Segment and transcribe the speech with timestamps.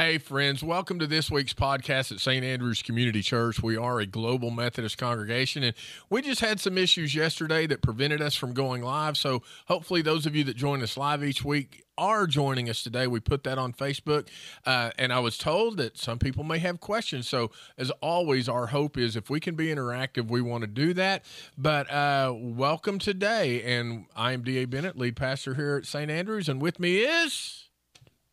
[0.00, 2.42] Hey, friends, welcome to this week's podcast at St.
[2.42, 3.62] Andrew's Community Church.
[3.62, 5.74] We are a global Methodist congregation, and
[6.08, 9.18] we just had some issues yesterday that prevented us from going live.
[9.18, 13.08] So, hopefully, those of you that join us live each week are joining us today.
[13.08, 14.28] We put that on Facebook,
[14.64, 17.28] uh, and I was told that some people may have questions.
[17.28, 20.94] So, as always, our hope is if we can be interactive, we want to do
[20.94, 21.26] that.
[21.58, 24.64] But uh, welcome today, and I am D.A.
[24.64, 26.10] Bennett, lead pastor here at St.
[26.10, 27.68] Andrews, and with me is.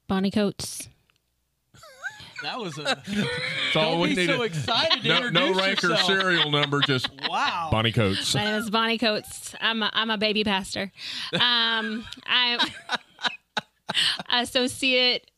[0.07, 0.87] Bonnie Coates.
[2.43, 2.83] That was a.
[3.07, 4.35] That's all Don't we be needed.
[4.35, 6.07] so excited to no, introduce no rank or yourself.
[6.07, 7.69] serial number, just Wow.
[7.71, 8.33] Bonnie Coates.
[8.35, 9.55] My name is Bonnie Coates.
[9.59, 10.91] I'm a, I'm a baby pastor.
[11.33, 12.59] Um, I'm
[14.29, 15.29] associate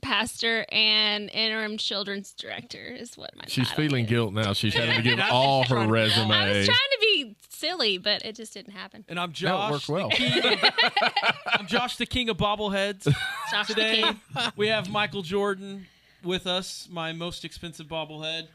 [0.00, 4.10] pastor and interim children's director is what my She's title feeling is.
[4.10, 4.52] guilt now.
[4.52, 6.30] She's having to give all her resume.
[6.32, 9.04] I was trying to be silly, but it just didn't happen.
[9.08, 9.70] And I'm No, it Josh.
[9.72, 10.08] worked well.
[10.10, 13.12] the king of- I'm Josh, the king of bobbleheads.
[13.50, 14.20] Josh the Today King.
[14.56, 15.86] we have Michael Jordan
[16.22, 18.48] with us, my most expensive bobblehead.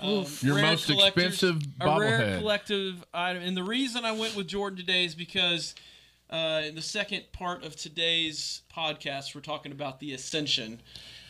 [0.00, 2.38] Um, Your most collector's- expensive A rare bobblehead.
[2.38, 3.42] collective item.
[3.42, 5.74] And the reason I went with Jordan today is because
[6.28, 10.80] uh, in the second part of today's podcast, we're talking about the ascension.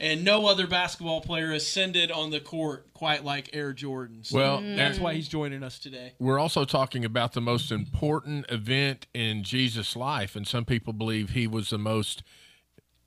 [0.00, 4.24] And no other basketball player ascended on the court quite like Air Jordan.
[4.24, 6.14] So Well, that's why he's joining us today.
[6.18, 11.30] We're also talking about the most important event in Jesus' life, and some people believe
[11.30, 12.22] he was the most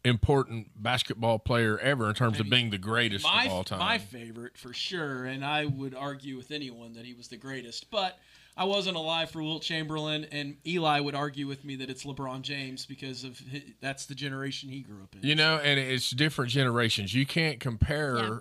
[0.06, 3.80] important basketball player ever in terms of being the greatest my, of all time.
[3.80, 7.92] My favorite for sure, and I would argue with anyone that he was the greatest.
[7.92, 8.18] But
[8.56, 12.42] I wasn't alive for Wilt Chamberlain, and Eli would argue with me that it's LeBron
[12.42, 15.28] James because of hi that's the generation he grew up in.
[15.28, 17.14] You know, and it's different generations.
[17.14, 18.38] You can't compare Yeah.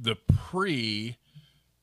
[0.00, 1.16] the pre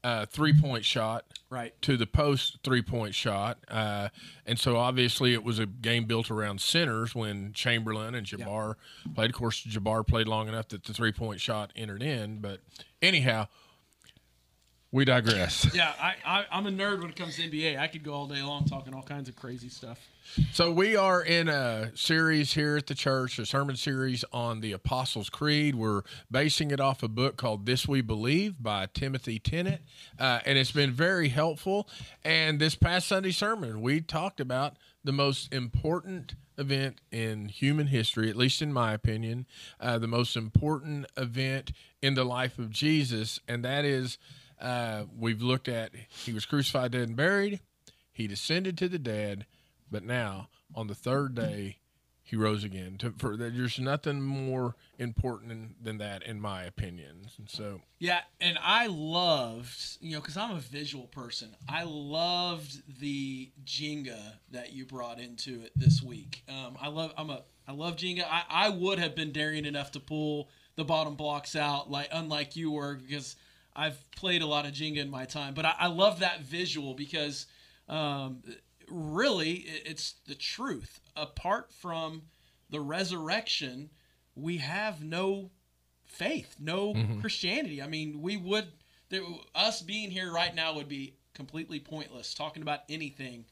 [0.07, 1.73] uh, three point shot right?
[1.81, 3.59] to the post three point shot.
[3.67, 4.07] Uh,
[4.45, 8.75] and so obviously it was a game built around centers when Chamberlain and Jabbar
[9.13, 9.29] played.
[9.29, 12.39] Of course, Jabbar played long enough that the three point shot entered in.
[12.39, 12.61] But
[13.01, 13.47] anyhow,
[14.93, 15.67] we digress.
[15.75, 17.77] Yeah, I, I I'm a nerd when it comes to NBA.
[17.77, 19.99] I could go all day long talking all kinds of crazy stuff.
[20.51, 24.71] So we are in a series here at the church, a sermon series on the
[24.71, 25.75] Apostles' Creed.
[25.75, 29.81] We're basing it off a book called "This We Believe" by Timothy Tennent,
[30.19, 31.89] uh, and it's been very helpful.
[32.23, 38.29] And this past Sunday sermon, we talked about the most important event in human history,
[38.29, 39.45] at least in my opinion,
[39.79, 41.71] uh, the most important event
[42.01, 44.17] in the life of Jesus, and that is
[44.59, 45.91] uh, we've looked at
[46.25, 47.59] he was crucified, dead, and buried.
[48.11, 49.45] He descended to the dead,
[49.91, 51.79] but now on the third day
[52.27, 52.97] he rose again.
[52.97, 57.29] To, for there's nothing more important than, that, in my opinion.
[57.37, 61.55] And so, Yeah, and I loved, you know, because I'm a visual person.
[61.69, 66.43] I loved the Jenga that you brought into it this week.
[66.49, 68.25] Um, I love, I'm a, I love Jenga.
[68.29, 72.57] I, I would have been daring enough to pull the bottom blocks out, like unlike
[72.57, 73.37] you were, because
[73.73, 75.53] I've played a lot of Jenga in my time.
[75.53, 77.45] But I, I love that visual because,
[77.87, 78.43] um,
[78.89, 80.99] really, it's the truth.
[81.15, 82.23] Apart from
[82.69, 83.89] the resurrection,
[84.35, 85.51] we have no
[86.05, 87.81] faith, no Christianity.
[87.81, 88.67] I mean, we would
[89.09, 89.21] there,
[89.55, 93.45] us being here right now would be completely pointless talking about anything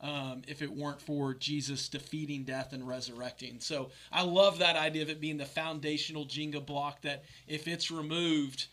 [0.00, 3.60] um, if it weren't for Jesus defeating death and resurrecting.
[3.60, 7.90] So I love that idea of it being the foundational Jenga block that if it's
[7.90, 8.66] removed,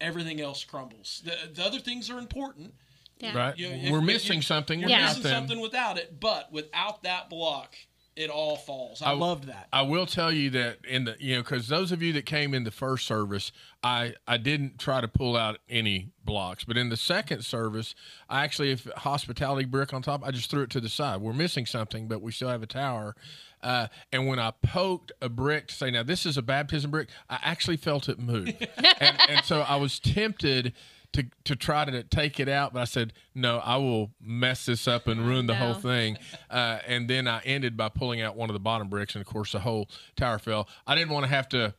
[0.00, 1.22] everything else crumbles.
[1.24, 2.74] The, the other things are important.
[3.22, 3.36] Yeah.
[3.38, 5.32] right, You know, if- we're if missing you- something You're without missing them.
[5.32, 7.76] something without it, but without that block,
[8.14, 9.00] it all falls.
[9.00, 9.68] I, I- loved that.
[9.72, 12.52] I will tell you that in the you know because those of you that came
[12.52, 16.88] in the first service, I I didn't try to pull out any blocks, but in
[16.90, 17.94] the second service,
[18.28, 21.20] I actually if hospitality brick on top, I just threw it to the side.
[21.22, 23.14] We're missing something, but we still have a tower.
[23.62, 27.08] Uh, and when I poked a brick to say, now this is a baptism brick,
[27.30, 28.48] I actually felt it move,
[28.98, 30.72] and, and so I was tempted.
[31.14, 33.58] To, to try to take it out, but I said no.
[33.58, 36.16] I will mess this up and ruin the whole thing.
[36.50, 39.26] Uh, and then I ended by pulling out one of the bottom bricks, and of
[39.26, 40.68] course the whole tower fell.
[40.86, 41.74] I didn't want to have to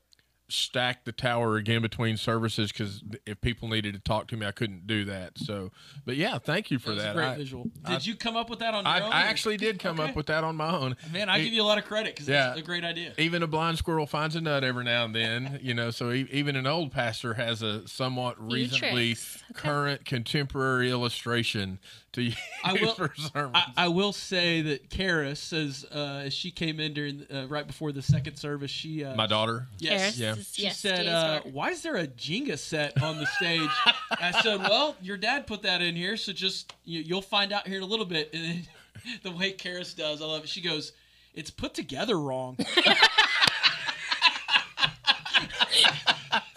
[0.53, 4.51] stack the tower again between services because if people needed to talk to me, I
[4.51, 5.37] couldn't do that.
[5.39, 5.71] So,
[6.05, 7.11] but yeah, thank you for That was that.
[7.11, 7.69] a great I, visual.
[7.87, 9.11] Did you come up with that on your I, own?
[9.11, 10.09] I actually did come Okay.
[10.11, 10.95] up with that on my own.
[11.11, 12.51] Man, I E- give you a lot of credit because Yeah.
[12.51, 13.13] it's a great idea.
[13.17, 15.89] even a blind squirrel finds a nut every now and then, you know.
[15.89, 19.43] So e- even an old pastor has a somewhat reasonably tricks.
[19.51, 19.59] Okay.
[19.69, 21.79] current contemporary illustration
[22.11, 23.55] to use I will- for sermons.
[23.55, 27.65] I, I will say that Karis says uh, as she came in during uh, right
[27.65, 29.67] before the second service, she uh, my daughter.
[29.79, 30.35] yes, Karis Yeah.
[30.43, 33.69] Is- she yes, said, uh, "Why is there a Jenga set on the stage?"
[34.11, 37.67] I said, "Well, your dad put that in here, so just you, you'll find out
[37.67, 38.67] here in a little bit." And then
[39.23, 40.49] the way Karis does, I love it.
[40.49, 40.93] She goes,
[41.33, 42.57] "It's put together wrong."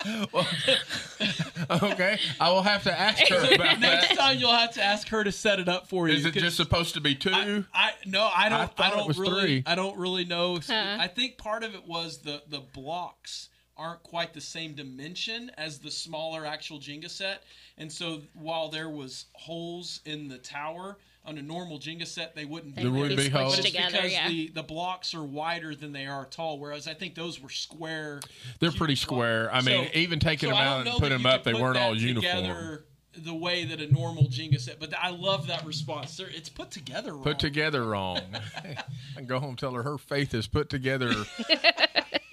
[1.82, 3.80] okay, I will have to ask her about that.
[3.80, 4.18] Next that.
[4.18, 6.14] time you'll have to ask her to set it up for you.
[6.14, 7.30] Is it just supposed to be two?
[7.32, 8.60] I, I no, I don't.
[8.60, 9.40] I, thought it don't was really.
[9.40, 9.62] three.
[9.66, 10.60] I don't really know.
[10.64, 10.96] Huh.
[11.00, 15.78] I think part of it was the the blocks aren't quite the same dimension as
[15.78, 17.43] the smaller actual Jenga set,
[17.78, 22.44] and so while there was holes in the tower on a normal Jenga set, they
[22.44, 22.76] wouldn't.
[22.76, 23.17] They be would would there.
[23.17, 23.56] be holes.
[23.56, 24.28] But it's together, because yeah.
[24.28, 28.20] the, the blocks are wider than they are tall, whereas I think those were square.
[28.61, 29.52] They're pretty square.
[29.52, 31.79] I mean, So- even taking so them out and putting them up, they put weren't
[31.79, 32.22] all uniform.
[32.44, 32.84] together
[33.19, 36.17] The way that a normal Jenga set, but I love that response.
[36.17, 37.22] They're- It's put together wrong.
[37.25, 38.20] Put together wrong.
[39.17, 41.12] I go home tell her her faith is put together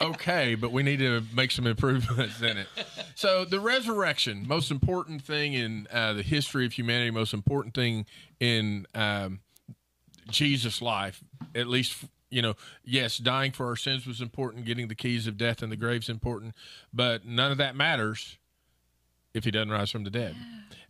[0.03, 2.67] okay, but we need to make some improvements in it.
[3.15, 8.05] So the resurrection, most important thing in uh, the history of humanity, most important thing
[8.39, 9.39] in um,
[10.29, 11.23] Jesus' life,
[11.55, 12.05] at least.
[12.29, 14.65] You know, yes, dying for our sins was important.
[14.65, 16.55] Getting the keys of death and the grave's important,
[16.91, 18.37] but none of that matters
[19.35, 20.35] if he doesn't rise from the dead.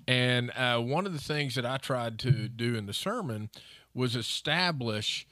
[0.07, 3.49] And uh, one of the things that I tried to do in the sermon
[3.93, 5.27] was establish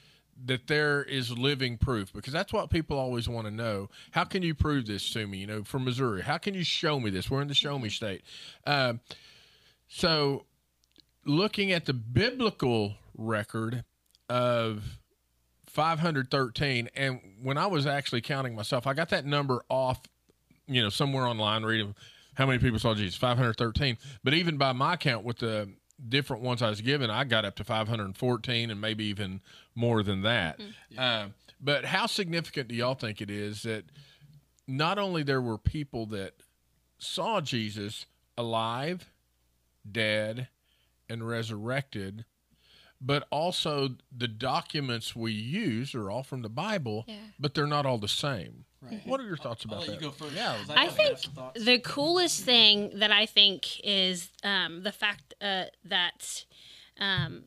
[0.45, 3.89] that there is living proof because that's what people always want to know.
[4.11, 5.39] How can you prove this to me?
[5.39, 7.29] You know, from Missouri, how can you show me this?
[7.29, 8.23] We're in the show me state.
[8.65, 8.93] Uh,
[9.87, 10.45] so,
[11.25, 13.83] looking at the biblical record
[14.29, 14.99] of
[15.67, 20.01] 513, and when I was actually counting myself, I got that number off,
[20.67, 21.93] you know, somewhere online reading
[22.35, 23.97] how many people saw Jesus, 513.
[24.23, 25.69] But even by my count, with the
[26.07, 29.42] different ones I was given, I got up to 514 and maybe even
[29.75, 30.59] more than that.
[30.98, 31.27] Uh,
[31.59, 33.86] but how significant do y'all think it is that
[34.68, 36.33] not only there were people that
[36.98, 38.06] saw Jesus
[38.38, 39.09] alive,
[39.89, 40.48] dead,
[41.09, 42.25] and resurrected,
[43.00, 47.15] but also the documents we use are all from the Bible, Yeah.
[47.39, 48.65] but they're not all the same.
[48.81, 49.01] Right.
[49.05, 50.01] What are your thoughts I'll about let that?
[50.05, 50.33] you go first.
[50.35, 51.63] Yeah, 'cause I definitely think have some thoughts.
[51.65, 56.45] the coolest thing that I think is um, the fact uh, that
[56.99, 57.43] um,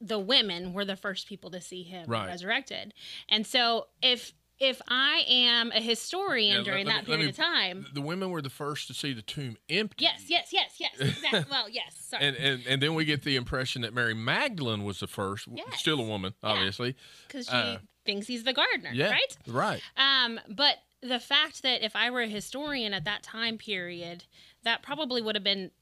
[0.00, 2.26] the women were the first people to see him Right.
[2.28, 2.94] resurrected,
[3.28, 7.30] and so if if I am a historian Yeah, during let that let period me-
[7.30, 10.02] of time, the women were the first to see the tomb empty.
[10.04, 11.44] yes, yes, yes, yes, exactly.
[11.50, 12.24] well, yes, sorry.
[12.26, 15.78] And, and and then we get the impression that Mary Magdalene was the first, Yes.
[15.78, 16.96] still a woman, obviously.
[17.28, 17.78] because she uh,
[18.08, 19.36] thinks he's the gardener, Yeah, right?
[19.46, 19.82] right.
[19.98, 24.24] Um, but the fact that if I were a historian at that time period,
[24.64, 25.72] that probably would have been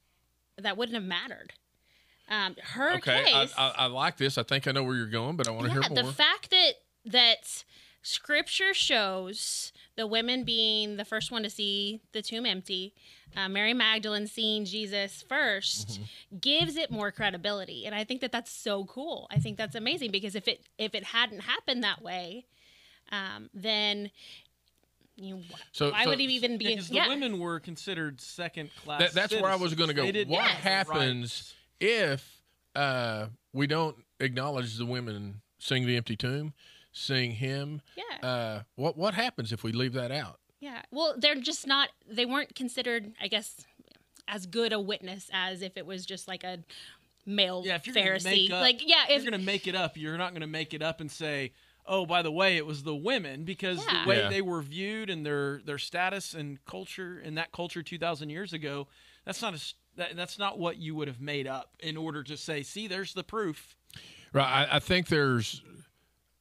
[0.57, 1.53] that wouldn't have mattered.
[2.29, 4.37] Um, her Okay, I, case, I, I like this.
[4.37, 6.03] I think I know where you're going, but I want to yeah, hear more.
[6.03, 6.73] the fact that
[7.05, 7.63] that
[8.01, 12.93] scripture shows the women being the first one to see the tomb empty,
[13.35, 16.37] uh, Mary Magdalene seeing Jesus 1st Mm-hmm.
[16.39, 19.27] gives it more credibility, and I think that that's so cool.
[19.29, 22.45] I think that's amazing because if it if it hadn't happened that way,
[23.11, 24.11] um, then
[25.15, 25.41] you
[25.71, 26.65] so why so would he even be?
[26.65, 27.07] Yeah, because the yeah.
[27.09, 28.99] women were considered second class.
[28.99, 30.03] that, that's where I was going to go.
[30.09, 32.41] Didn't What have the happens if
[32.75, 36.53] uh, we don't acknowledge the women seeing the empty tomb,
[36.97, 37.81] seeing him?
[37.95, 38.27] Yeah.
[38.27, 40.39] Uh, what what happens if we leave that out?
[40.59, 40.81] Yeah.
[40.91, 41.89] Well, they're just not.
[42.09, 43.65] They weren't considered, I guess,
[44.27, 46.59] as good a witness as if it was just like a
[47.25, 48.23] male Yeah, if you're gonna Pharisee.
[48.23, 50.41] make up- like, yeah, If if you're going to make it up, you're not going
[50.41, 51.51] to make it up and say,
[51.85, 54.03] "Oh, by the way, it was the women," because Yeah.
[54.03, 54.29] the way Yeah.
[54.29, 58.87] they were viewed and their their status and culture in that culture 2,000 years ago,
[59.25, 62.37] that's not a that, that's not what you would have made up in order to
[62.37, 63.75] say, "See, there's the proof."
[64.33, 64.67] Right.
[64.69, 65.61] I, I think there's.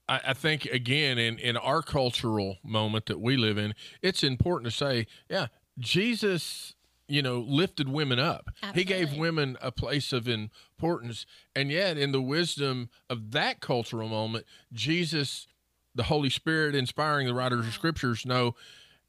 [0.09, 4.71] I, I think again in in our cultural moment that we live in, it's important
[4.71, 5.47] to say, yeah,
[5.79, 6.75] Jesus,
[7.09, 8.51] you know, lifted women up.
[8.75, 14.09] He gave women a place of importance, and yet in the wisdom of that cultural
[14.09, 15.47] moment, Jesus,
[15.95, 18.55] the Holy Spirit, inspiring the writers of scriptures, know,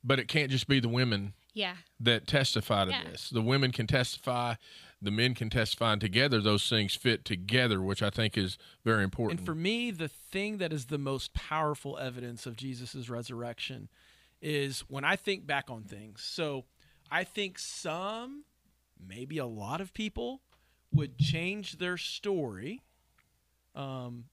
[0.03, 3.03] but it can't just be the women yeah, that testify to Yeah.
[3.05, 3.29] this.
[3.29, 4.55] The women can testify,
[5.01, 9.03] the men can testify, and together those things fit together, which I think is very
[9.03, 9.39] important.
[9.39, 13.89] And for me, the thing that is the most powerful evidence of Jesus' resurrection
[14.41, 16.21] is when I think back on things.
[16.23, 16.65] So
[17.11, 18.43] I think some,
[18.99, 20.41] maybe a lot of people,
[20.91, 22.81] would change their story,
[23.75, 24.25] um,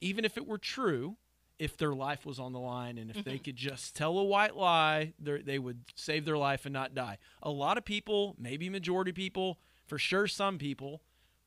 [0.00, 1.16] even if it were true,
[1.58, 4.54] if their life was on the line and if they could just tell a white
[4.54, 7.16] lie, they're- they would save their life and not die.
[7.42, 11.02] A lot of people, maybe majority people, for sure some people,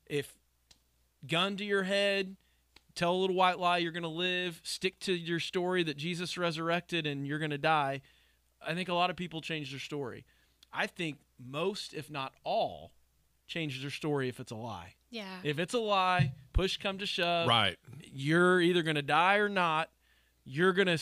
[0.06, 0.34] if
[1.26, 2.36] gun to your head,
[2.94, 6.36] tell a little white lie, you're going to live, stick to your story that Jesus
[6.38, 8.00] resurrected and you're going to die.
[8.66, 10.24] I think a lot of people change their story.
[10.72, 12.92] I think most, if not all,
[13.46, 14.94] change their story if it's a lie.
[15.10, 17.76] yeah, If it's a lie, push come to shove, right.
[18.12, 19.90] you're either going to die or not.
[20.44, 20.98] You're going to,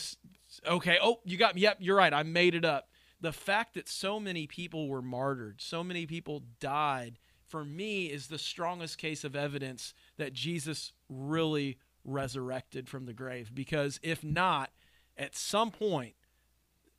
[0.67, 1.61] okay, oh, you got me.
[1.61, 2.13] Yep, you're right.
[2.13, 2.89] I made it up.
[3.21, 8.27] the fact that so many people were martyred, so many people died, for me is
[8.27, 13.51] the strongest case of evidence that Jesus really resurrected from the grave.
[13.53, 14.71] Because if not,
[15.17, 16.13] at some point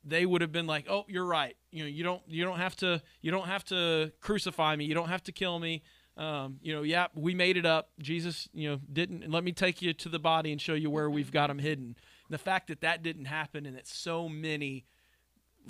[0.03, 1.55] they would have been like, "Oh, you're right.
[1.71, 4.85] You know, you don't you don't have to you don't have to crucify me.
[4.85, 5.83] You don't have to kill me.
[6.17, 7.91] Um, you know, yeah, we made it up.
[7.99, 9.29] Jesus, you know, didn't.
[9.29, 11.95] Let me take you to the body and show you where we've got him hidden.
[12.29, 14.85] The fact that that didn't happen and that so many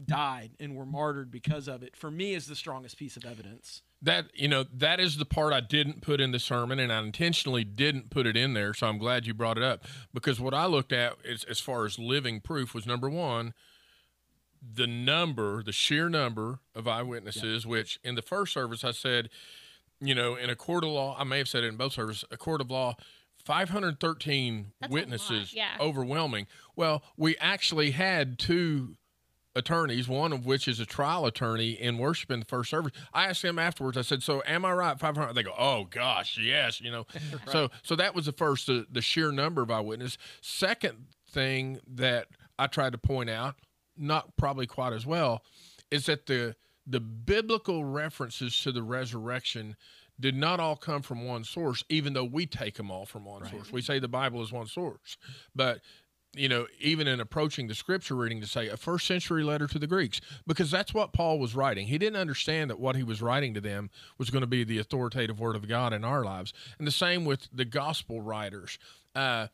[0.05, 3.81] died and were martyred because of it, for me, is the strongest piece of evidence.
[4.01, 6.99] That you know that is the part I didn't put in the sermon, and I
[6.99, 8.73] intentionally didn't put it in there.
[8.73, 11.85] So I'm glad you brought it up because what I looked at is, as far
[11.85, 13.53] as living proof was number one,
[14.61, 17.65] the number, the sheer number of eyewitnesses.
[17.65, 19.29] Which in the first service I said,
[19.99, 22.25] you know, in a court of law, I may have said it in both services,
[22.31, 22.95] a court of law.
[23.43, 25.69] 513 That's witnesses, yeah.
[25.79, 26.45] overwhelming.
[26.75, 28.97] Well, we actually had two
[29.55, 32.91] attorneys, one of which is a trial attorney in worship in the first service.
[33.13, 33.97] I asked him afterwards.
[33.97, 34.99] I said, "So am I right?
[34.99, 37.07] 500?" They go, "Oh gosh, yes." You know,
[37.47, 40.17] so so that was the first, the, the sheer number of eyewitnesses.
[40.41, 42.27] Second thing that
[42.57, 43.55] I tried to point out,
[43.97, 45.43] not probably quite as well,
[45.89, 46.55] is that the
[46.87, 49.75] the biblical references to the resurrection
[50.19, 53.43] did not all come from one source, even though we take them all from one
[53.49, 53.71] source.
[53.71, 55.17] We say the Bible is one source,
[55.55, 55.79] but
[56.33, 59.77] you know, even in approaching the scripture reading to say a first century letter to
[59.77, 61.87] the Greeks, because that's what Paul was writing.
[61.87, 64.77] He didn't understand that what he was writing to them was going to be the
[64.77, 66.53] authoritative word of God in our lives.
[66.77, 68.79] And the same with the gospel writers.
[69.13, 69.47] Uh,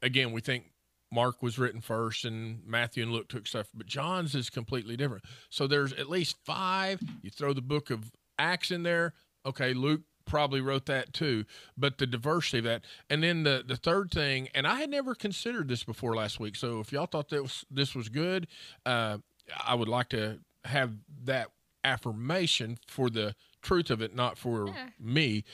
[0.00, 0.72] again, we think
[1.12, 5.24] Mark was written first and Matthew and Luke took stuff, but John's is completely different.
[5.50, 7.00] So there's at least five.
[7.20, 9.12] You throw the book of Acts in there.
[9.44, 11.44] Okay, Luke probably wrote that too,
[11.76, 12.84] but the diversity of that.
[13.10, 16.56] And then the the third thing, and I had never considered this before last week.
[16.56, 18.46] So if y'all thought that was, this was good,
[18.86, 19.18] uh,
[19.64, 21.48] I would like to have that
[21.84, 24.88] affirmation for the truth of it, not for Yeah.
[24.98, 25.44] me.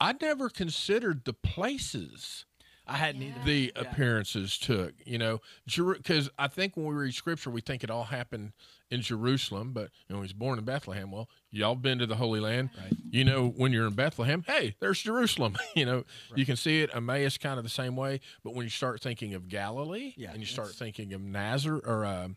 [0.00, 2.46] I never considered the places
[2.90, 3.40] I hadn't either.
[3.44, 3.82] the Yeah.
[3.82, 4.94] appearances took.
[5.06, 8.52] You know, because I think when we read scripture, we think it all happened
[8.90, 11.12] in Jerusalem, but you know, he's born in Bethlehem.
[11.12, 12.70] Well, y'all been to the Holy Land.
[12.76, 12.92] Right.
[13.10, 15.56] You know, when you're in Bethlehem, hey, there's Jerusalem.
[15.76, 16.04] you know,
[16.34, 16.90] you can see it.
[16.94, 20.40] Emmaus kind of the same way, but when you start thinking of Galilee Yeah, and
[20.40, 22.28] you start thinking of Nazareth or uh,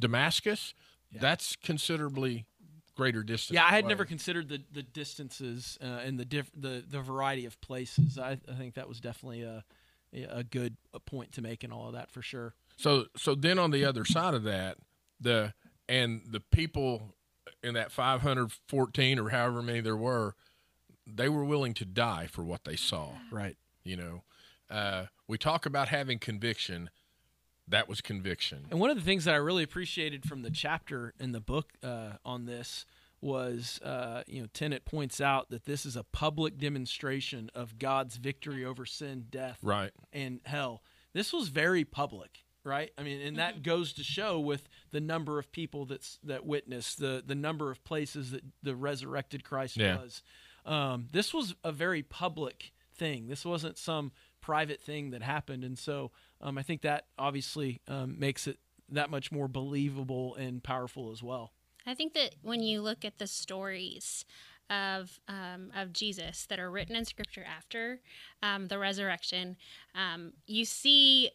[0.00, 0.74] Damascus,
[1.12, 2.46] that's considerably
[2.98, 3.54] greater distance.
[3.54, 3.90] Yeah, I had away.
[3.90, 8.18] never considered the the distances uh, and the diff- the the variety of places.
[8.18, 9.64] I, I think that was definitely a
[10.30, 10.76] a good
[11.06, 12.54] point to make in all of that for sure.
[12.76, 14.78] So so then on the other side of that,
[15.20, 15.54] the
[15.88, 17.14] and the people
[17.62, 20.34] in that 514 or however many there were,
[21.06, 23.12] they were willing to die for what they saw.
[23.30, 23.56] Right.
[23.84, 24.22] You know,
[24.70, 26.90] uh, we talk about having conviction.
[27.70, 28.66] That was conviction.
[28.70, 31.72] And one of the things that I really appreciated from the chapter in the book
[31.82, 32.86] uh, on this
[33.20, 38.16] was, uh, you know, Tennent points out that this is a public demonstration of God's
[38.16, 39.90] victory over sin, death, Right.
[40.12, 40.82] and hell.
[41.14, 42.92] This was very public, right?
[42.96, 47.00] I mean, and that goes to show with the number of people that's that witnessed
[47.00, 49.96] the the number of places that the resurrected Christ Yeah.
[49.98, 50.22] was.
[50.64, 53.26] Um, this was a very public thing.
[53.26, 54.12] This wasn't some
[54.48, 58.58] private thing that happened, and so um, I think that obviously um, makes it
[58.90, 61.52] that much more believable and powerful as well.
[61.86, 64.24] I think that when you look at the stories
[64.70, 68.00] of um, of Jesus that are written in Scripture after
[68.42, 69.56] um, the resurrection,
[69.94, 71.30] um, you see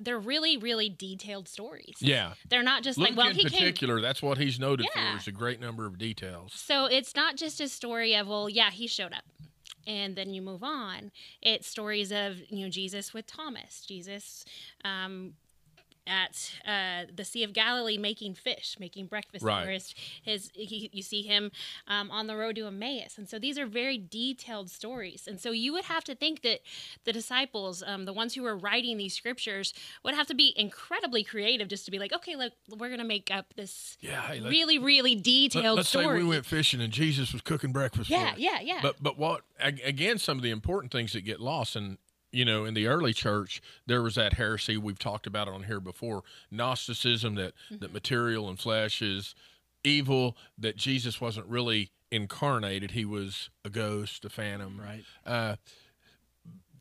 [0.00, 1.96] they're really, really detailed stories.
[2.00, 2.34] Yeah.
[2.48, 3.50] They're not just Luke like, well, in he came.
[3.50, 5.12] particular, that's what he's noted Yeah.
[5.14, 6.52] for is a great number of details.
[6.54, 9.24] So it's not just a story of, well, yeah, he showed up.
[9.86, 11.12] And then you move on.
[11.42, 14.44] It's stories of, you know, Jesus with Thomas, Jesus
[14.84, 15.34] um,
[16.06, 19.44] at uh, the Sea of Galilee making fish, making breakfast.
[19.44, 19.68] Right.
[19.68, 21.50] His, his he, you see him
[21.88, 23.18] um, on the road to Emmaus.
[23.18, 25.26] And so these are very detailed stories.
[25.26, 26.60] And so you would have to think that
[27.04, 31.24] the disciples, um, the ones who were writing these scriptures, would have to be incredibly
[31.24, 34.22] creative just to be like, okay, look, we're going to make up this Yeah.
[34.22, 36.04] Hey, really, really detailed Let, us story.
[36.04, 38.10] say we went fishing and Jesus was cooking breakfast.
[38.10, 38.78] Yeah, for yeah, yeah.
[38.82, 40.18] But but what again?
[40.18, 41.98] Some of the important things that get lost, and
[42.32, 45.64] you know, in the early church, there was that heresy we've talked about it on
[45.64, 47.78] here before, Gnosticism that Mm-hmm.
[47.78, 49.34] that material and flesh is
[49.84, 54.80] evil, that Jesus wasn't really incarnated; he was a ghost, a phantom.
[54.80, 55.04] Right.
[55.24, 55.56] Uh,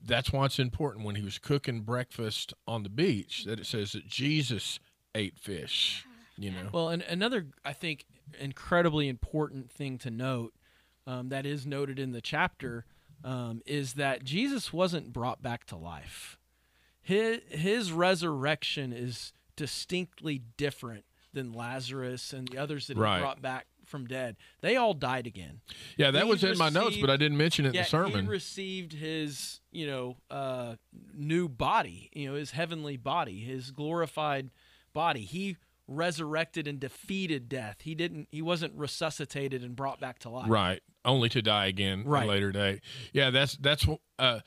[0.03, 3.93] that's why it's important when he was cooking breakfast on the beach that it says
[3.93, 4.79] that Jesus
[5.15, 6.05] ate fish.
[6.37, 6.69] You know.
[6.71, 8.05] Well, and another, I think,
[8.39, 10.53] incredibly important thing to note
[11.07, 12.85] um, that is noted in the chapter
[13.25, 16.37] um, is that Jesus wasn't brought back to life.
[17.01, 21.03] His, his resurrection is distinctly different
[21.33, 23.17] than Lazarus and the others that Right.
[23.17, 24.37] he brought back from dead.
[24.61, 25.59] They all died again.
[25.97, 28.25] Yeah, that He was in my notes, but I didn't mention it in the sermon.
[28.25, 30.75] he received his, you know, uh,
[31.13, 34.49] new body, you know, his heavenly body, his glorified
[34.93, 35.21] body.
[35.21, 37.77] He resurrected and defeated death.
[37.81, 38.27] He didn't.
[38.31, 40.49] He wasn't resuscitated and brought back to life.
[40.49, 40.81] Right.
[41.03, 42.25] Only to die again Right.
[42.25, 42.81] a later day.
[43.13, 43.85] Yeah, that's that's
[44.17, 44.39] uh,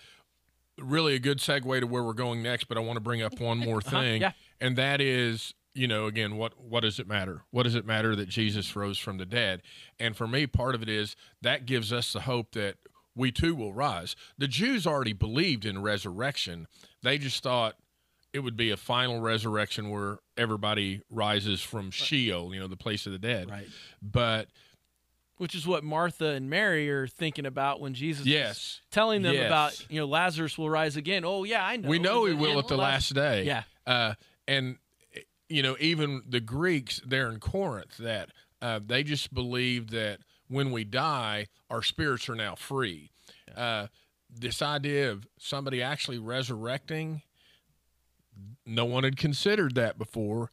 [0.78, 2.64] really a good segue to where we're going next.
[2.64, 4.32] But I want to bring up one more thing, yeah.
[4.60, 7.42] and that is, you know, again, what what does it matter?
[7.50, 9.62] What does it matter that Jesus rose from the dead?
[10.00, 12.76] And for me, part of it is that gives us the hope that
[13.14, 14.14] we too will rise.
[14.36, 16.66] The Jews already believed in resurrection.
[17.02, 17.74] They just thought
[18.32, 23.06] it would be a final resurrection where everybody rises from Sheol, you know, the place
[23.06, 23.50] of the dead.
[23.50, 23.68] Right.
[24.02, 24.48] But
[25.38, 28.80] Which is what Martha and Mary are thinking about when Jesus is Yes.
[28.90, 29.46] telling them Yes.
[29.46, 31.24] about, you know, Lazarus will rise again.
[31.24, 31.88] Oh yeah, I know.
[31.88, 33.44] We know he will at the last day.
[33.44, 33.62] Yeah.
[33.86, 34.14] Uh,
[34.48, 34.78] and
[35.48, 38.30] you know, even the Greeks there in Corinth, that
[38.60, 40.18] uh, they just believed that
[40.48, 43.10] when we die, our spirits are now free.
[43.56, 43.86] Uh,
[44.28, 47.22] this idea of somebody actually resurrecting,
[48.66, 50.50] no one had considered that before.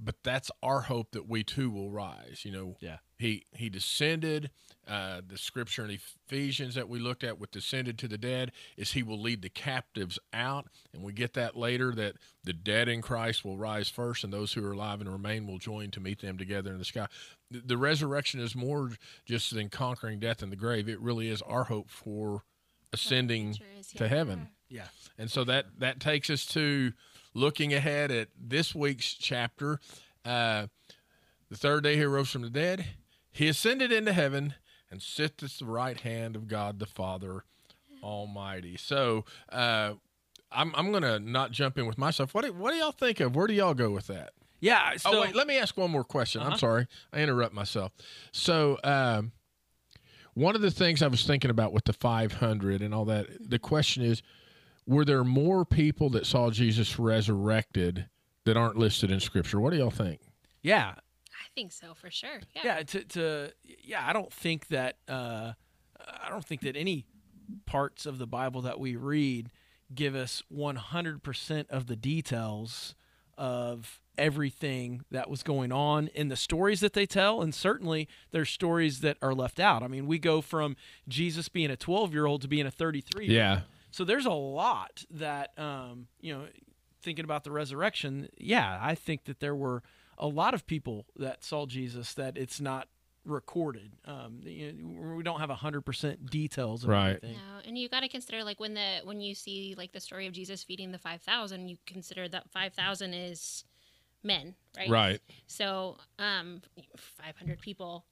[0.00, 2.42] But that's our hope that we too will rise.
[2.44, 2.98] You know, Yeah.
[3.18, 4.50] he he descended.
[4.86, 8.92] Uh, the scripture in Ephesians that we looked at with descended to the dead is
[8.92, 13.02] he will lead the captives out, and we get that later that the dead in
[13.02, 16.20] Christ will rise first, and those who are alive and remain will join to meet
[16.22, 17.06] them together in the sky.
[17.50, 18.92] The, the resurrection is more
[19.26, 20.88] just than conquering death in the grave.
[20.88, 22.44] It really is our hope for
[22.92, 24.38] ascending future is to heaven.
[24.38, 24.46] Yeah.
[25.18, 26.92] And so that that takes us to
[27.34, 29.80] looking ahead at this week's chapter.
[30.24, 30.66] Uh,
[31.50, 32.84] the third day he rose from the dead.
[33.32, 34.54] He ascended into heaven
[34.90, 37.44] and sits at the right hand of God the Father
[38.02, 38.76] Almighty.
[38.76, 39.94] So uh,
[40.52, 42.34] I'm I'm gonna not jump in with myself.
[42.34, 43.34] What do, what do y'all think of?
[43.34, 44.30] Where do y'all go with that?
[44.60, 44.96] Yeah.
[44.96, 46.40] So oh wait, let me ask one more question.
[46.42, 46.56] I'm Uh-huh.
[46.58, 47.92] sorry, I interrupt myself.
[48.32, 49.32] So um,
[50.34, 53.58] one of the things I was thinking about with the 500 and all that, the
[53.58, 54.22] question is,
[54.88, 58.06] were there more people that saw Jesus resurrected
[58.44, 59.60] that aren't listed in Scripture?
[59.60, 60.20] What do y'all think?
[60.62, 62.40] yeah, I think so for sure.
[62.56, 62.62] Yeah.
[62.64, 65.52] yeah to, to yeah i don't think that uh
[66.06, 67.06] i don't think that any
[67.66, 69.50] parts of the bible that we read
[69.94, 72.94] give us 100% of the details
[73.38, 78.50] of everything that was going on in the stories that they tell and certainly there's
[78.50, 80.76] stories that are left out i mean we go from
[81.08, 83.62] jesus being a 12 year old to being a 33 year old.
[83.98, 86.46] So there's a lot that um you know
[87.02, 89.82] thinking about the resurrection yeah i think that there were
[90.16, 92.86] a lot of people that saw jesus that it's not
[93.24, 97.16] recorded um you know, we don't have 100% details of Right.
[97.16, 100.00] everything No, and you got to consider like when the when you see like the
[100.00, 103.64] story of Jesus feeding the five thousand, you consider that five thousand is
[104.22, 104.88] men, right?
[104.88, 105.20] Right.
[105.46, 106.62] So, um,
[106.96, 108.06] five hundred people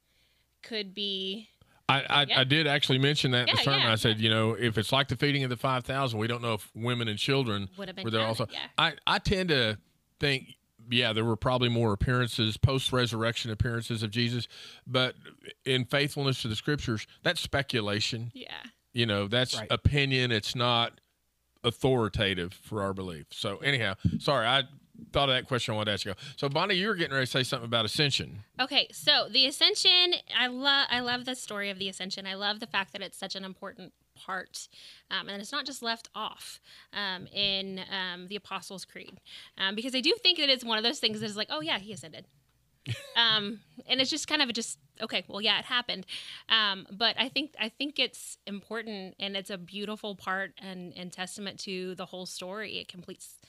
[0.63, 1.49] could be
[1.89, 2.41] I, I, Yeah.
[2.41, 3.81] I did actually mention that in the sermon.
[3.81, 6.43] yeah, I said, you know, if it's like the feeding of the 5,000, we don't
[6.43, 8.53] know if women and children Would have been were there counted, also.
[8.53, 8.67] yeah.
[8.77, 9.79] I, I tend to
[10.19, 10.57] think,
[10.91, 14.49] yeah, there were probably more appearances, post resurrection appearances of Jesus,
[14.87, 15.15] but
[15.65, 18.31] in faithfulness to the scriptures, that's speculation.
[18.35, 18.49] yeah.
[18.93, 19.67] You know, that's Right.
[19.71, 20.33] opinion.
[20.33, 21.01] It's not
[21.65, 23.27] authoritative for our belief.
[23.31, 24.63] So, anyhow, sorry, I
[25.17, 26.15] thought of that question I wanted to ask you.
[26.37, 28.41] So, Bonnie, you were getting ready to say something about ascension.
[28.61, 32.27] Okay, so the ascension, I love I love the story of the ascension.
[32.27, 34.69] I love the fact that it's such an important part,
[35.11, 36.61] um, and it's not just left off
[36.93, 39.19] um, in um, the Apostles' Creed,
[39.57, 41.63] um, because I do think that it's one of those things that is like, oh
[41.63, 42.27] yeah, he ascended,
[43.17, 45.25] um, and it's just kind of just okay.
[45.29, 46.05] Well, yeah, it happened,
[46.51, 51.11] um, but I think I think it's important, and it's a beautiful part and and
[51.11, 52.77] testament to the whole story.
[52.81, 53.41] It completes.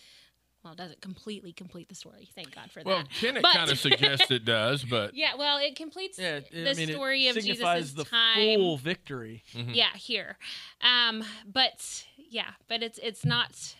[0.67, 2.27] Well, it doesn't completely complete the story.
[2.35, 2.85] Thank God for that.
[2.85, 3.09] Well, that.
[3.09, 6.89] Kenneth kind of suggests it does, but Yeah, well, it completes yeah the I mean,
[6.89, 8.59] story it of signifies Jesus' the time.
[8.59, 10.37] full victory Yeah, here,
[10.81, 13.75] um, but yeah, but it's it's not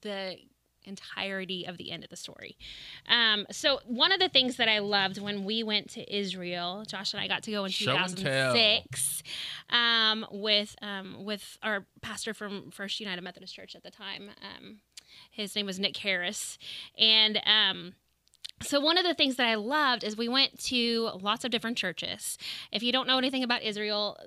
[0.00, 0.38] the
[0.84, 2.56] entirety of the end of the story.
[3.06, 7.12] Um, so one of the things that I loved when we went to Israel, Josh
[7.12, 9.22] and I got to go in Show 2006
[9.68, 14.30] um, with um, with our pastor from First United Methodist Church at the time.
[15.30, 16.58] His name was Nick Harris,
[16.98, 17.94] and um,
[18.62, 21.76] so one of the things that I loved is we went to lots of different
[21.76, 22.38] churches.
[22.72, 24.18] If you don't know anything about Israel,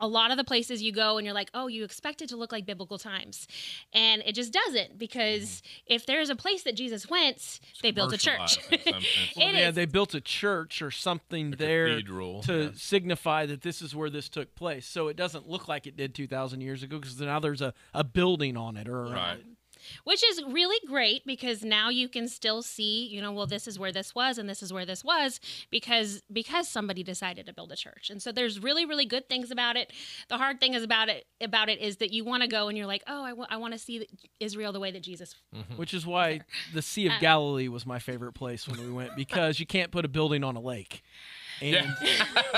[0.00, 2.36] a lot of the places you go and you're like, "Oh, you expect it to
[2.36, 3.46] look like biblical times."
[3.92, 8.18] And it just doesn't because if there's a place that Jesus went, they built a
[8.18, 8.58] church.
[8.64, 9.36] commercialized in some sense.
[9.36, 9.74] Well, yeah, is.
[9.74, 12.70] they built a church or something there cathedral, to yeah.
[12.74, 14.86] signify that this is where this took place.
[14.86, 18.04] So it doesn't look like it did 2,000 years ago because now there's a, a
[18.04, 19.40] building on it or Right.
[20.04, 23.78] Which is really great because now you can still see, you know, well, this is
[23.78, 27.72] where this was and this is where this was because because somebody decided to build
[27.72, 28.10] a church.
[28.10, 29.92] And so there's really really good things about it.
[30.28, 32.76] The hard thing is about it about it is that you want to go and
[32.76, 34.06] you're like, oh, I want to see
[34.40, 35.34] Israel the way that Jesus.
[35.76, 36.40] Which is why
[36.72, 39.90] the Sea of Uh, Galilee was my favorite place when we went because you can't
[39.90, 41.02] put a building on a lake.
[41.60, 41.94] And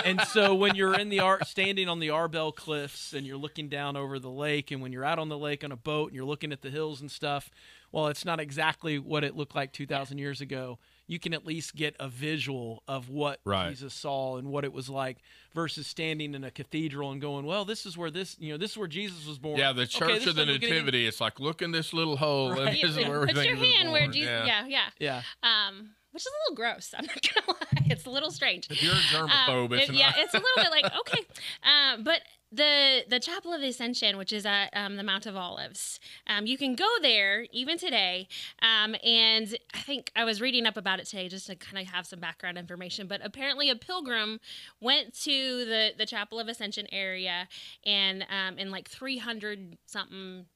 [0.05, 3.69] and so when you're in the art standing on the Arbel cliffs and you're looking
[3.69, 6.17] down over the lake and when you're out on the lake on a boat and
[6.17, 7.51] you're looking at the hills and stuff,
[7.93, 10.79] well it's not exactly what it looked like 2000 years ago.
[11.09, 13.71] You can at least get a visual of what Right.
[13.71, 15.19] Jesus saw and what it was like
[15.55, 18.73] versus standing in a cathedral and going, "Well, this is where this, you know, this
[18.73, 21.07] is where Jesus was born." Yeah, the Church this of the like getting Nativity.
[21.07, 22.73] It's like look in this little hole, and Right.
[22.83, 24.09] this is where Put your he was hand where.
[24.09, 24.29] Jesus.
[24.29, 24.67] Yeah.
[24.67, 25.23] Yeah, yeah.
[25.45, 25.69] Yeah.
[25.69, 26.95] Um, which is a little gross.
[26.99, 27.87] I'm not gonna lie.
[27.91, 28.71] It's a little strange.
[28.71, 31.21] If you're a germaphobe, Um, it's yeah, it's a little bit like okay,
[31.63, 35.37] uh, but the the Chapel of the Ascension, which is at um, the Mount of
[35.37, 38.29] Olives, um, you can go there even today.
[38.63, 41.93] Um, and I think I was reading up about it today just to kind of
[41.93, 43.09] have some background information.
[43.09, 44.41] But apparently, a pilgrim
[44.81, 47.47] went to the the Chapel of Ascension area,
[47.85, 50.47] and um, in like 300 something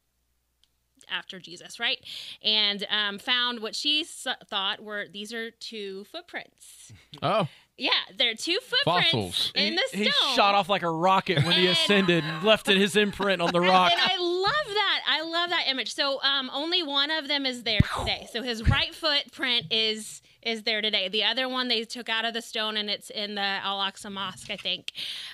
[1.08, 1.98] after Jesus, right?
[2.42, 6.92] And um, found what she s- thought were these are two footprints.
[7.22, 9.52] oh, Yeah, they're two footprints Fossils.
[9.54, 10.02] in he, the stone.
[10.02, 13.52] he shot off like a rocket when he ascended and left it his imprint on
[13.52, 13.92] the rock.
[13.92, 15.00] And I love that.
[15.08, 15.94] I love that image.
[15.94, 18.26] So um, only one of them is there today.
[18.32, 21.08] So his right footprint is is there today.
[21.08, 24.10] The other one they took out of the stone and it's in the Al Aqsa
[24.10, 24.90] Mosque, I think.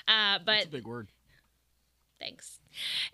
[0.09, 1.09] Uh, but That's a big word.
[2.19, 2.59] thanks.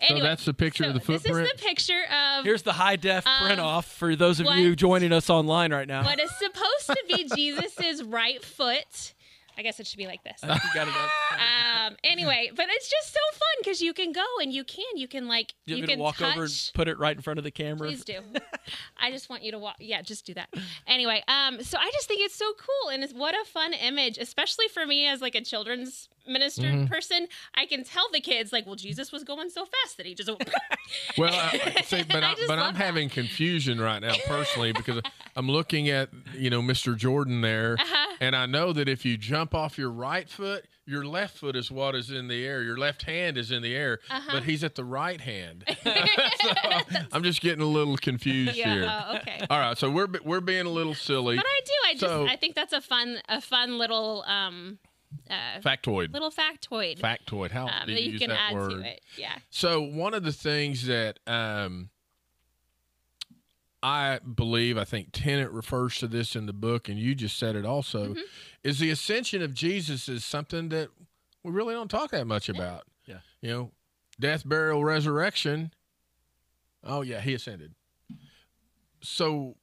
[0.09, 1.23] So that's the picture of the footprint.
[1.23, 1.47] This footprint.
[1.55, 2.03] is the picture
[2.39, 5.31] of Here's the high def Um, print off for those of what- you joining us
[5.31, 6.05] online right now.
[6.05, 9.15] what is supposed to be Jesus's right foot.
[9.57, 10.41] I guess it should be like this.
[10.43, 11.11] I you got it up.
[11.83, 15.09] Um, anyway, but it's just so fun because you can go and you can you
[15.09, 16.33] can like you, you can walk touch.
[16.37, 17.89] over and put it right in front of the camera?
[17.89, 18.21] Please do.
[19.01, 19.77] I just want you to walk.
[19.81, 20.49] Yeah, just do that.
[20.87, 24.17] Anyway, um, so I just think it's so cool, and it's what a fun image,
[24.19, 26.85] especially for me as like a children's minister Mm-hmm.
[26.87, 27.27] person.
[27.57, 30.31] I can tell the kids like, well, Jesus was going so fast that he just.
[31.19, 32.83] Well, I, see, but I, I but I'm that.
[32.85, 35.01] having confusion right now personally because
[35.37, 36.97] I'm looking at you know Mr.
[36.97, 38.17] Jordan there, Uh-huh.
[38.21, 41.71] and I know that if you jump off your right foot, your left foot is
[41.71, 42.63] what is in the air.
[42.63, 44.31] Your left hand is in the air, Uh-huh.
[44.33, 45.65] but he's at the right hand.
[45.85, 46.51] so
[47.13, 48.83] I'm just getting a little confused here.
[48.83, 49.05] yeah.
[49.09, 49.47] Oh, okay.
[49.51, 51.37] All right, so we're we're being a little silly.
[51.37, 51.73] But I do.
[51.89, 52.01] I just.
[52.13, 54.79] So- I think that's a fun, a fun little, um,
[55.31, 56.13] uh, Factoid.
[56.13, 56.99] little factoid.
[56.99, 57.51] Factoid.
[57.51, 58.71] How um, do you, you use can that add word?
[58.71, 59.01] to it.
[59.17, 59.35] Yeah.
[59.51, 61.91] So one of the things that um,
[63.83, 67.57] I believe, I think Tennent refers to this in the book, and you just said
[67.57, 68.21] it also, Mm-hmm.
[68.63, 70.89] is the ascension of Jesus is something that
[71.43, 72.85] we really don't talk that much about.
[73.07, 73.19] Yeah.
[73.41, 73.71] You know,
[74.21, 75.73] death, burial, resurrection.
[76.85, 77.75] Oh yeah, he ascended.
[79.03, 79.57] So,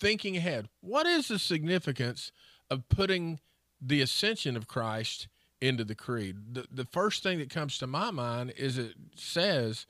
[0.00, 2.30] thinking ahead, what is the significance
[2.70, 3.40] of putting
[3.80, 5.26] the ascension of Christ
[5.60, 6.36] into the creed?
[6.54, 9.86] The the first thing that comes to my mind is it says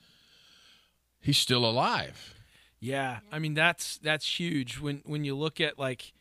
[1.21, 2.35] he's still alive.
[2.81, 6.13] Yeah, I mean that's that's huge when when you look at like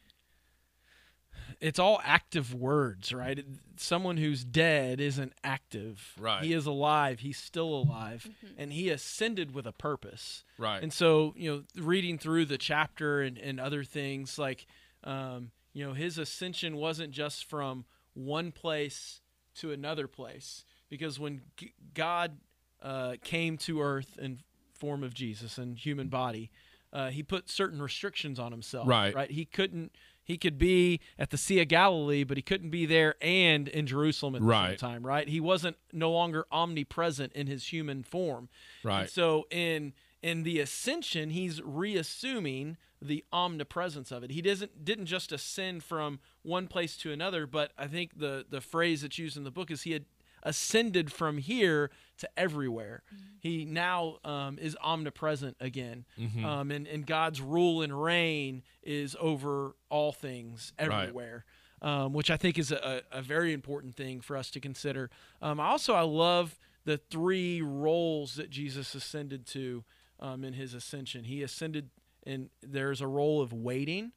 [1.61, 3.45] it's all active words, right?
[3.77, 6.13] Someone who's dead isn't active.
[6.19, 6.43] Right.
[6.43, 7.19] He is alive.
[7.19, 10.43] He's still alive, and he ascended with a purpose.
[10.57, 10.81] Right.
[10.81, 14.65] And so, you know, reading through the chapter and, and other things, like,
[15.03, 19.21] um, you know, his ascension wasn't just from one place
[19.55, 22.37] to another place, because when G- God
[22.81, 24.41] uh, came to earth in
[24.75, 26.51] form of Jesus and human body,
[26.93, 28.87] uh, he put certain restrictions on himself.
[28.87, 29.13] Right.
[29.13, 29.31] Right.
[29.31, 29.91] He couldn't.
[30.23, 33.85] He could be at the Sea of Galilee, but he couldn't be there and in
[33.85, 34.69] Jerusalem at the Right.
[34.79, 35.05] same time.
[35.05, 35.27] Right.
[35.27, 38.49] He wasn't no longer omnipresent in his human form.
[38.83, 39.01] Right.
[39.01, 44.31] And so in in the ascension, he's reassuming the omnipresence of it.
[44.31, 48.61] He doesn't didn't just ascend from one place to another, but I think the the
[48.61, 50.05] phrase that's used in the book is he had
[50.45, 53.03] ascended from here to everywhere.
[53.39, 56.05] He now um, is omnipresent again,
[56.45, 61.43] um, and and God's rule and reign is over all things everywhere.
[61.81, 65.11] Um, which I think is a, a very important thing for us to consider.
[65.41, 69.83] Um, also, I love the three roles that Jesus ascended to
[70.19, 71.25] um, in his ascension.
[71.25, 71.89] He ascended,
[72.25, 74.13] and there's a role of waiting,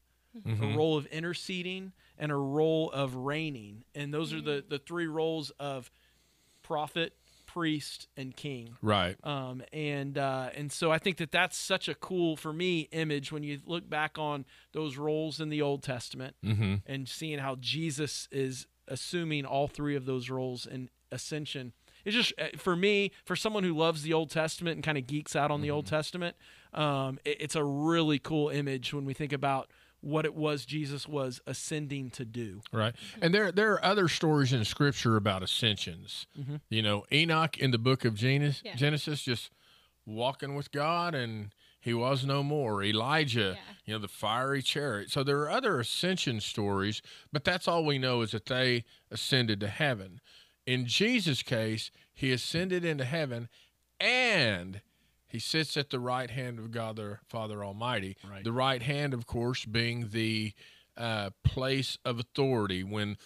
[0.46, 3.84] a role of interceding, and a role of reigning.
[3.94, 5.90] And those are the, the three roles of
[6.68, 7.14] prophet,
[7.46, 8.76] priest, and king.
[8.82, 9.16] right.
[9.24, 13.32] Um, and uh, and so I think that that's such a cool for me image
[13.32, 16.74] when you look back on those roles in the Old Testament Mm-hmm.
[16.86, 21.72] and seeing how Jesus is assuming all three of those roles in ascension.
[22.04, 25.06] it's just uh, for me, for someone who loves the Old Testament and kind of
[25.06, 26.36] geeks out on the Old Testament,
[26.74, 31.08] um, it, it's a really cool image when we think about what it was Jesus
[31.08, 32.60] was ascending to do.
[32.72, 32.94] Right.
[33.20, 36.26] And there there are other stories in scripture about ascensions.
[36.38, 36.56] Mm-hmm.
[36.70, 38.76] You know, Enoch in the book of Genesis, Yeah.
[38.76, 39.50] Genesis just
[40.06, 42.82] walking with God and he was no more.
[42.82, 43.74] Elijah, Yeah.
[43.84, 45.10] you know, the fiery chariot.
[45.10, 49.60] So there are other ascension stories, but that's all we know is that they ascended
[49.60, 50.20] to heaven.
[50.66, 53.48] In Jesus' case, he ascended into heaven
[54.00, 54.80] and
[55.28, 58.16] he sits at the right hand of God the Father Almighty.
[58.28, 58.42] Right.
[58.42, 60.52] The right hand, of course, being the
[60.96, 63.16] uh, place of authority when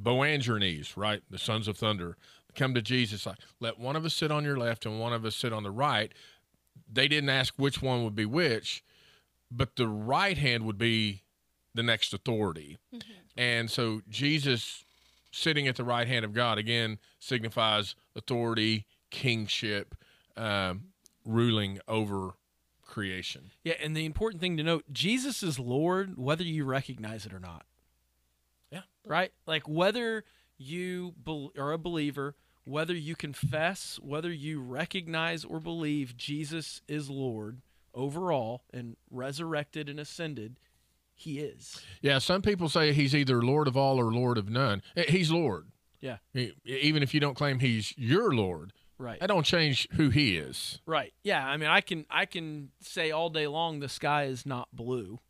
[0.00, 2.16] Boanerges, right, the sons of thunder,
[2.54, 5.24] come to Jesus like, let one of us sit on your left and one of
[5.24, 6.12] us sit on the right.
[6.92, 8.82] They didn't ask which one would be which,
[9.50, 11.22] but the right hand would be
[11.74, 12.78] the next authority.
[13.36, 14.84] And so Jesus
[15.30, 19.94] sitting at the right hand of God again signifies authority, kingship,
[20.36, 20.84] um,
[21.24, 22.30] ruling over
[22.82, 23.50] creation.
[23.64, 27.40] Yeah, and the important thing to note, Jesus is Lord whether you recognize it or
[27.40, 27.64] not.
[28.70, 28.82] Yeah.
[29.06, 29.32] Right?
[29.46, 30.24] Like whether
[30.58, 37.10] you bel are a believer, whether you confess, whether you recognize or believe Jesus is
[37.10, 37.60] Lord
[37.94, 40.56] overall and resurrected and ascended,
[41.14, 41.80] he is.
[42.00, 44.82] Yeah, some people say he's either Lord of all or Lord of none.
[44.96, 45.68] Eh, He's Lord.
[46.00, 46.16] Yeah.
[46.32, 49.18] He- even if you don't claim he's your Lord, Right.
[49.20, 50.80] that don't change who he is.
[50.86, 51.12] Right.
[51.22, 54.68] Yeah, I mean I can I can say all day long the sky is not
[54.72, 55.20] blue.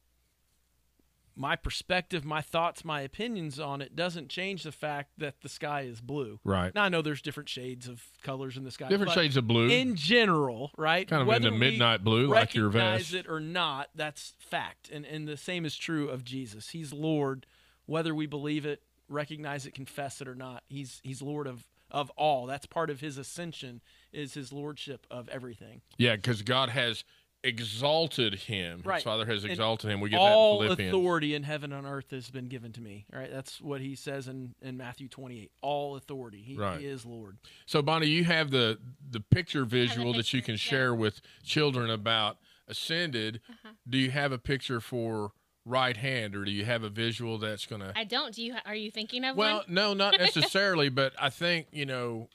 [1.36, 5.80] My perspective, my thoughts, my opinions on it doesn't change the fact that the sky
[5.80, 6.38] is blue.
[6.44, 6.72] Right.
[6.72, 8.88] Now I know there's different shades of colors in the sky.
[8.88, 9.68] Different shades of blue.
[9.68, 11.08] in general, right?
[11.08, 13.14] kind of Whether in the midnight blue, like your recognize vest.
[13.14, 14.90] it or not, that's fact.
[14.92, 16.68] And and the same is true of Jesus.
[16.68, 17.46] He's Lord,
[17.86, 20.62] whether we believe it, recognize it, confess it or not.
[20.68, 22.44] He's he's Lord of of all.
[22.46, 23.80] That's part of his ascension
[24.12, 25.80] is his lordship of everything.
[25.96, 27.04] Yeah, because God has
[27.44, 28.82] exalted him.
[28.84, 28.96] Right.
[28.96, 30.00] His Father has And exalted him.
[30.00, 30.94] We get all that in Philippians.
[30.94, 33.06] authority in heaven and earth has been given to me.
[33.12, 35.50] All right, that's what he says in, in Matthew 28.
[35.62, 36.42] All authority.
[36.42, 36.80] He, Right.
[36.80, 37.38] he is Lord.
[37.66, 38.78] So Bonnie, you have the
[39.10, 40.70] the picture visual that you can pictures, yeah.
[40.70, 43.40] share with children about ascended.
[43.48, 43.74] Uh-huh.
[43.88, 45.32] Do you have a picture for
[45.64, 47.92] right hand, or do you have a visual that's going to?
[47.96, 48.34] I don't.
[48.34, 48.54] Do you?
[48.66, 49.64] Are you thinking of Well, one?
[49.68, 52.28] no, not necessarily, but I think you know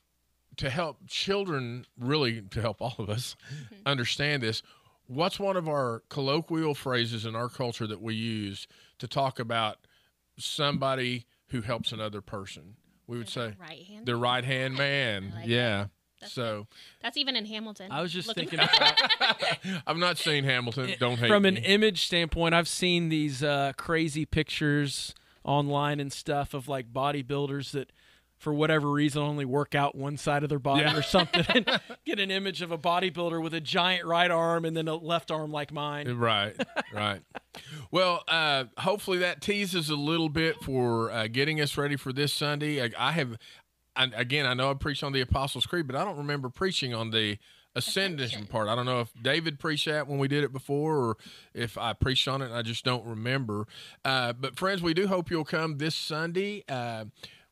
[0.57, 3.75] to help children, really to help all of us Mm-hmm.
[3.85, 4.61] understand this.
[5.07, 8.67] What's one of our colloquial phrases in our culture that we use
[8.99, 9.77] to talk about
[10.37, 12.75] somebody who helps another person?
[13.07, 14.05] We would say Right hand.
[14.05, 15.31] the right hand man.
[15.35, 15.87] Like yeah.
[16.21, 16.67] That's So
[17.01, 17.91] That's even in Hamilton.
[17.91, 20.93] I was just Looking thinking about I'm not seen Hamilton.
[20.99, 26.53] Don't hate from an image standpoint, I've seen these uh, crazy pictures online and stuff
[26.53, 27.91] of like bodybuilders that,
[28.37, 30.95] for whatever reason, only work out one side of their body Yeah.
[30.97, 31.45] or something.
[31.49, 34.95] and get an image of a bodybuilder with a giant right arm and then a
[34.95, 36.09] left arm like mine.
[36.17, 36.55] Right,
[36.93, 37.21] right.
[37.91, 42.31] Well, uh, hopefully that teases a little bit for uh, getting us ready for this
[42.31, 42.81] Sunday.
[42.81, 43.37] I, I have,
[43.99, 46.93] and again, I know I preached on the Apostles' Creed, but I don't remember preaching
[46.93, 47.37] on the
[47.75, 48.69] ascension part.
[48.69, 51.17] I don't know if David preached that when we did it before, or
[51.53, 52.49] if I preached on it.
[52.51, 53.67] I just don't remember.
[54.05, 56.63] Uh, but friends, we do hope you'll come this Sunday.
[56.69, 57.05] Uh,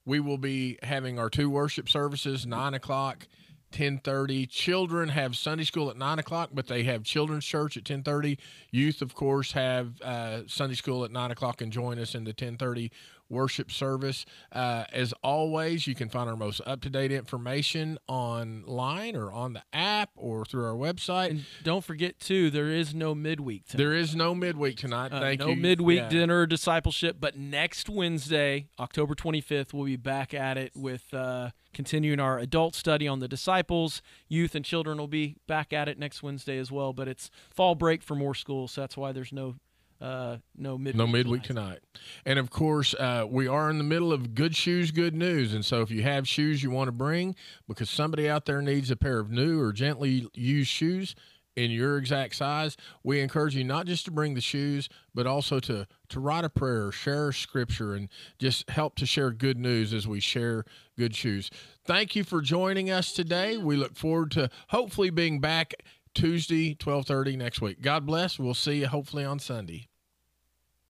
[0.05, 3.27] we will be having our two worship services, nine o'clock.
[3.73, 8.37] 10:30 children have sunday school at 9 o'clock but they have children's church at 10:30
[8.71, 12.33] youth of course have uh, sunday school at 9 o'clock and join us in the
[12.33, 12.91] 10:30
[13.29, 19.53] worship service uh, as always you can find our most up-to-date information online or on
[19.53, 23.83] the app or through our website And don't forget too, there is no midweek tonight.
[23.83, 26.09] there is no midweek tonight Uh, thank no you No midweek Yeah.
[26.09, 32.19] dinner discipleship, but next Wednesday, October 25th, we'll be back at it with uh, continuing
[32.19, 34.01] our adult study on the disciples.
[34.27, 37.75] Youth and children will be back at it next Wednesday as well, but it's fall
[37.75, 39.55] break for more schools, so that's why there's no
[39.99, 40.95] uh, no midweek.
[40.95, 41.79] No midweek tonight.
[42.25, 45.53] And of course, uh, we are in the middle of good shoes, good news.
[45.53, 47.35] And so if you have shoes you want to bring
[47.67, 51.15] because somebody out there needs a pair of new or gently used shoes
[51.55, 55.59] in your exact size, we encourage you not just to bring the shoes, but also
[55.59, 60.07] to, to write a prayer, share scripture, and just help to share good news as
[60.07, 60.63] we share
[60.99, 61.49] good shoes.
[61.83, 63.57] Thank you for joining us today.
[63.57, 65.73] We look forward to hopefully being back
[66.13, 67.81] Tuesday, 1230 next week.
[67.81, 68.39] God bless.
[68.39, 69.87] We'll see you hopefully on Sunday.